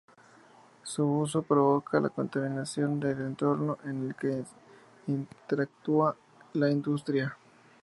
[0.81, 4.43] Su uso provoca la contaminación del entorno en el que
[5.05, 6.15] interactúa
[6.53, 7.37] la industria.